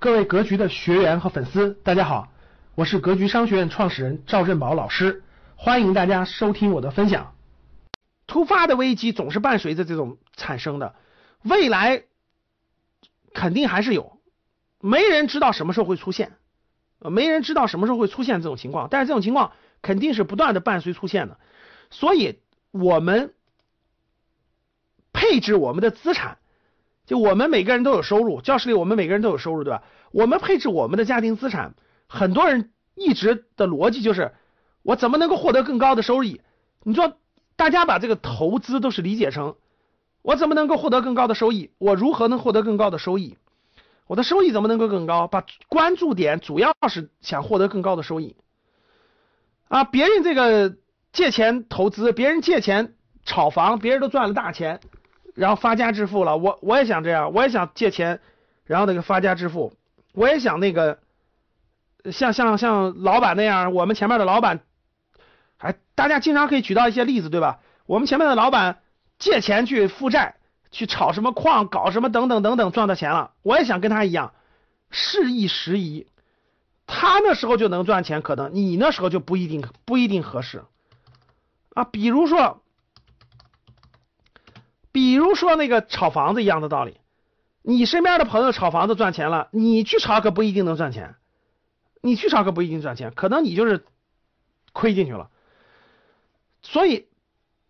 [0.00, 2.32] 各位格局的学员和粉丝，大家好，
[2.76, 5.24] 我是格局商学院创始人赵振宝老师，
[5.56, 7.34] 欢迎大家收听我的分享。
[8.28, 10.94] 突发的危机总是伴随着这种产生的，
[11.42, 12.04] 未来
[13.34, 14.20] 肯定还是有，
[14.80, 16.36] 没人知道什么时候会出现，
[17.00, 19.50] 没人知道什么时候会出现这种情况，但是这种情况
[19.82, 21.40] 肯定是不断的伴随出现的，
[21.90, 22.38] 所以
[22.70, 23.34] 我们
[25.12, 26.38] 配置我们的资产。
[27.08, 29.82] 就我们每个人都有收入，教室里我们每个人都有收入，对吧？
[30.12, 31.74] 我们配置我们的家庭资产，
[32.06, 34.32] 很多人一直的逻辑就是，
[34.82, 36.42] 我怎么能够获得更高的收益？
[36.82, 37.14] 你说，
[37.56, 39.56] 大家把这个投资都是理解成，
[40.20, 41.70] 我怎么能够获得更高的收益？
[41.78, 43.38] 我如何能获得更高的收益？
[44.06, 45.26] 我的收益怎么能够更高？
[45.28, 48.36] 把关注点主要是想获得更高的收益。
[49.68, 50.76] 啊，别人这个
[51.10, 54.80] 借钱投资，别人借钱炒房，别人都赚了大钱。
[55.38, 58.18] 然后发家致富了，我我也想这样，我也想借钱，
[58.64, 59.72] 然后那个发家致富，
[60.12, 60.98] 我也想那个
[62.10, 64.58] 像像像老板那样，我们前面的老板，
[65.56, 67.60] 还大家经常可以举到一些例子，对吧？
[67.86, 68.80] 我们前面的老板
[69.16, 70.34] 借钱去负债，
[70.72, 74.32] 去炒什么矿，搞什么等等等等，赚到钱了，我也想跟他一样，
[74.90, 76.08] 事易时移，
[76.88, 80.64] 他那时候就能赚钱，可能你那时候就不一定不一定合适
[81.74, 82.60] 啊，比如说。
[84.92, 86.96] 比如说那个炒房子一样的道理，
[87.62, 91.16] 你身边的朋友炒房子赚钱了，你去炒可不一定能赚钱，
[92.00, 93.84] 你去炒可不一定赚钱，可能你就是
[94.72, 95.30] 亏进去了。
[96.62, 97.06] 所以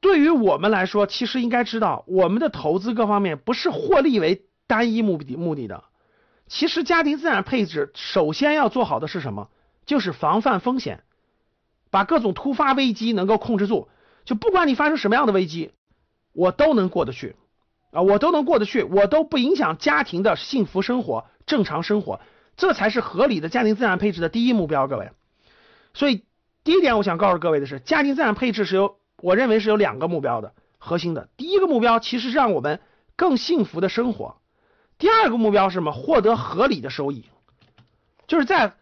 [0.00, 5.84] 对于我们来说，其实应该知道，我们的投资各方面不是获利为单一目的目的的。
[6.46, 9.48] 其实家庭资产配置首先要做好的是什么？
[9.86, 11.04] 就是防范风险，
[11.90, 13.88] 把各种突发危机能够控制住。
[14.24, 15.72] 就不管你发生什么样的危机。
[16.34, 17.36] 我都能过得去
[17.92, 22.20] 啊，我都能过得去，我都不影响家庭的幸福生活、正常生活，
[22.56, 25.10] 这才是合理的家庭资产配置的第一目标，各位。
[25.94, 26.24] 所以
[26.64, 31.28] 第一点，我想告诉各位的是，家庭资产配置是有，我认为是有两个目标的，核心的。
[31.36, 32.80] 第一个目标其实是让我们
[33.14, 34.36] 更幸福的生活，
[34.98, 35.92] 第二个目标是什么？
[35.92, 37.26] 获得合理的收益，
[38.26, 38.74] 就是在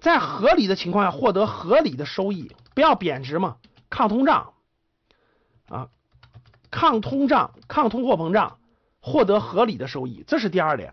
[0.00, 3.58] 在合理的情况下获得合理的收益，不要贬值嘛，
[3.88, 4.54] 抗通胀
[5.68, 5.88] 啊。
[6.70, 8.58] 抗通胀、抗通货膨胀，
[9.00, 10.92] 获得合理的收益，这是第二点。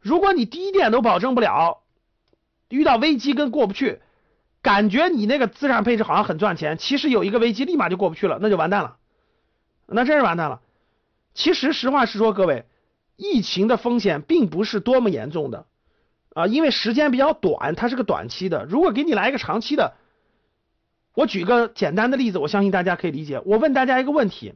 [0.00, 1.82] 如果你第一点都保证不了，
[2.68, 4.00] 遇到危机跟过不去，
[4.62, 8.96] 感觉你那个资产配置好像很赚钱，其实有一个危机立马就过不去了，那就完蛋了，
[9.86, 10.60] 那真是完蛋了。
[11.34, 12.66] 其实实话实说，各位，
[13.16, 15.66] 疫情的风险并不是多么严重的
[16.34, 18.64] 啊，因为时间比较短，它是个短期的。
[18.64, 19.94] 如果给你来一个长期的，
[21.14, 23.40] 我举个简单的例子，我相信大家可以理解。
[23.44, 24.54] 我问大家一个问题。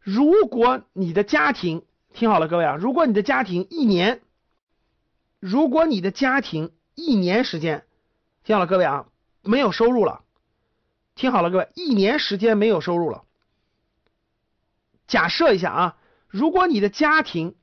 [0.00, 4.22] 如果你的家庭听好了，各位啊，如果你的家庭一年，
[5.38, 7.86] 如果你的家庭一年时间，
[8.42, 9.06] 听好了，各位啊，
[9.42, 10.24] 没有收入了，
[11.14, 13.24] 听好了，各位，一年时间没有收入了。
[15.06, 15.96] 假设一下啊，
[16.28, 17.56] 如果你的家庭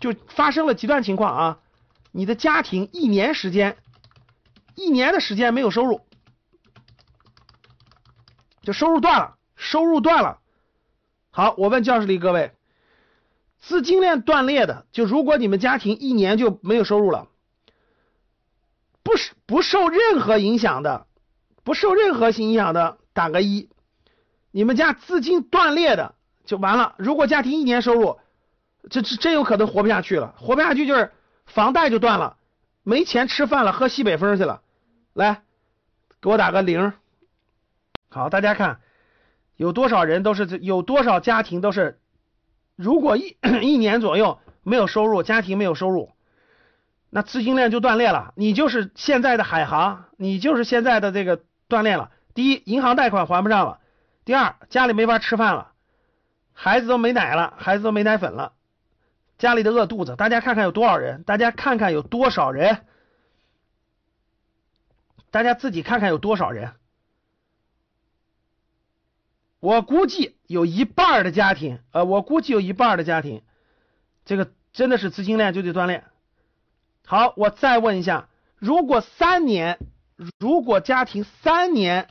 [0.00, 1.60] 就发生了极端情况啊，
[2.10, 3.76] 你的家庭一年时间，
[4.74, 6.00] 一年的时间没有收入，
[8.62, 10.40] 就收入断了，收入断了。
[11.36, 12.52] 好，我问教室里各位，
[13.60, 17.28] 资金链断裂的，就如果你们家庭一年就没有收入了，
[19.02, 21.06] 不是不受任何影响的，
[21.62, 23.68] 不受任何影响的，打个一。
[24.50, 26.14] 你们家资金断裂的
[26.46, 26.94] 就完了。
[26.96, 28.18] 如果家庭一年收入，
[28.88, 31.12] 这这真有可能活不下去了，活不下去就是
[31.44, 32.38] 房贷就断了，
[32.82, 34.62] 没钱吃饭了，喝西北风去了。
[35.12, 35.42] 来，
[36.22, 36.94] 给我打个零。
[38.08, 38.80] 好，大家看。
[39.56, 41.98] 有多少人都是有多少家庭都是，
[42.76, 46.12] 如果一 一年左右没有收入，家庭没有收入，
[47.10, 48.32] 那资金链就断裂了。
[48.36, 52.10] 你就是现在的海航，你就是现在的这个断裂了。
[52.34, 53.78] 第一，银行贷款还不上了；
[54.24, 55.72] 第二，家里没法吃饭了，
[56.52, 58.52] 孩子都没奶了，孩子都没奶粉了，
[59.38, 60.16] 家里的饿肚子。
[60.16, 61.22] 大家看看有多少人？
[61.22, 62.84] 大家看看有多少人？
[65.30, 66.72] 大家自己看看有多少人？
[69.66, 73.42] 我估计有一半的家庭，呃，我估计有一半的家庭，
[74.24, 76.04] 这个真的是资金链就得断裂。
[77.04, 78.28] 好，我再问一下，
[78.58, 79.80] 如果三年，
[80.38, 82.06] 如果家庭三年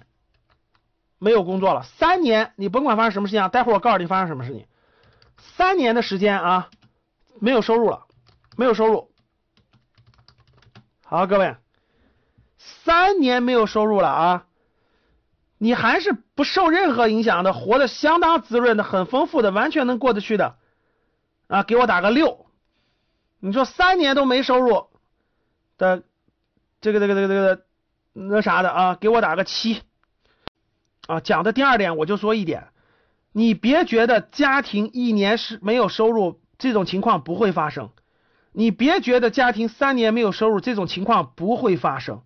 [1.18, 4.68] 没有工作了，三年你甭管发生什么事情啊，待会儿我告诉你发生什么事情，
[5.38, 6.70] 三年的时间啊，
[7.40, 8.06] 没有收入了，
[8.58, 9.10] 没有收入。
[11.06, 11.56] 好，各位，
[12.58, 14.46] 三年没有收入了啊。
[15.66, 20.58] 你还是不受任何影响的，活得相当滋润的，很丰富的，完全能过得去的
[21.48, 21.64] 啊！
[21.64, 22.46] 给我打个六。
[23.40, 24.86] 你说三年都没收入，
[25.80, 26.04] 的
[26.82, 27.66] 这个这个这个这个
[28.14, 29.82] 那啥的啊，给我打个七
[31.08, 31.20] 啊。
[31.20, 32.68] 讲的第二点，我就说一点，
[33.32, 37.90] 你别觉得家庭一年是没有收入这种情况不会发生，
[38.52, 42.22] 你别觉得家庭三年没有收入这种情况不会发生，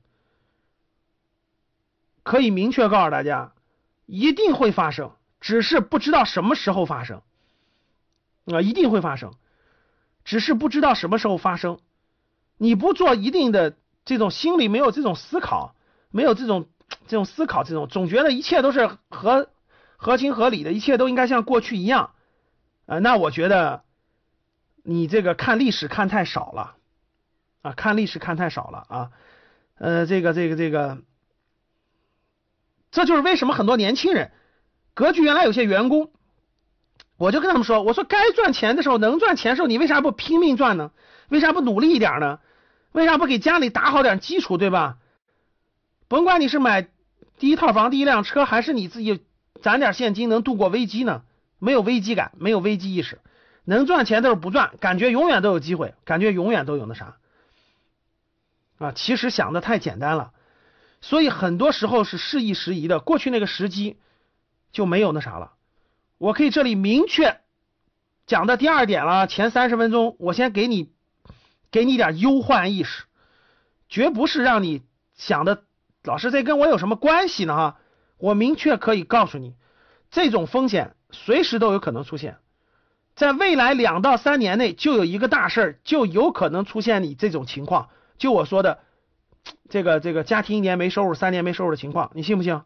[2.24, 3.54] 可以明确告诉大家，
[4.06, 7.21] 一定会发生，只是不知道什么时候发生。
[8.45, 9.33] 啊，一定会发生，
[10.24, 11.80] 只是不知道什么时候发生。
[12.57, 15.75] 你不做一定的这种心理没有这种思考，
[16.12, 16.68] 没有这种
[17.07, 19.50] 这种思考，这种总觉得一切都是合
[19.98, 22.12] 合情合理的，一切都应该像过去一样，
[22.86, 23.83] 啊，那我觉得
[24.83, 26.75] 你这个看历史看太少了。
[27.62, 29.12] 啊，看历史看太少了啊，
[29.80, 31.00] 呃，这个这个这个，
[32.91, 34.31] 这就是为什么很多年轻人，
[34.94, 36.12] 格局原来有些员工，
[37.18, 40.91] 我就跟他们说，我说该赚钱的时候能赚钱时候，你为啥不拼命赚呢？
[41.30, 42.39] 为啥不努力一点呢？
[42.91, 44.97] 为啥不给家里打好点基础，对吧？
[46.07, 46.88] 甭管你是买
[47.38, 49.24] 第一套房、第一辆车，还是你自己
[49.62, 51.21] 攒点现金能度过危机呢？
[51.59, 53.19] 没有危机感，没有危机意识，
[53.65, 57.18] 能赚钱都是不赚，感觉永远都有机会，感觉永远都有那啥
[58.80, 58.94] 啊！
[58.94, 60.31] 其实想的太简单了，
[61.01, 62.99] 所以很多时候是适宜时宜的。
[62.99, 63.97] 过去那个时机
[64.71, 65.53] 就没有那啥了。
[66.17, 67.39] 我可以这里明确
[68.25, 70.91] 讲的第二点了，前三十分钟我先给你。
[71.71, 73.03] 给你点忧患意识，
[73.89, 74.81] 绝不是让你
[75.13, 75.61] 想的，
[76.03, 77.55] 老师这跟我有什么关系呢？
[77.55, 77.77] 哈，
[78.17, 79.53] 我明确可以告诉你，
[80.09, 82.39] 这种风险随时都有可能出现，
[83.13, 87.89] 在未来两到三年内就有一个大事儿，就有可能出现你这种情况。
[88.17, 88.79] 就我说的，
[89.69, 92.61] 这个这个家庭一年没收入、三年没收入的情况，你信不信？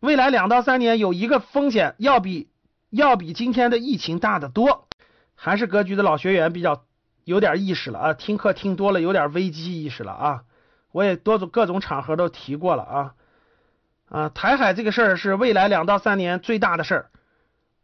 [0.00, 2.48] 未来两到三年有一个风险，要比
[2.90, 4.88] 要比今天的疫情大得多。
[5.34, 6.84] 还是格局的老学员比较。
[7.24, 10.42] 有点意识了啊，听课听多了，有点危机意识了啊。
[10.90, 13.14] 我也多种各种场合都提过了啊
[14.08, 17.10] 啊，台海这个事儿是未来两到三年最大的事儿，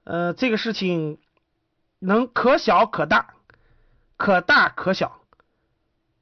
[0.02, 1.18] 呃，这个事情
[2.00, 3.34] 能可小可大，
[4.16, 5.17] 可大可小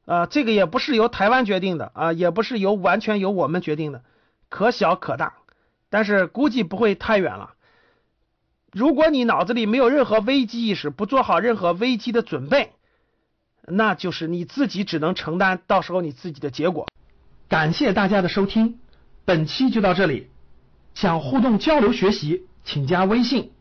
[0.07, 4.03] 啊，这个也不是由台湾决定的啊，也不是由完全由我们决定的，
[4.49, 5.35] 可小可大，
[5.91, 7.53] 但是估计不会太远了。
[8.73, 12.73] 如果你脑子里没有任何危机意识，不做好任何危机的准备。
[13.69, 16.87] 那就是你自己只能承担到时候你自己的结果。
[17.49, 18.79] 感谢大家的收听，
[19.25, 20.31] 本期就到这里。
[20.95, 23.53] 想互动交流学习，请加微信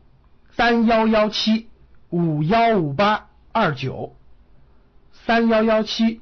[0.52, 1.70] 三幺幺七
[2.10, 4.16] 五幺五八二九
[5.12, 6.22] 三幺幺七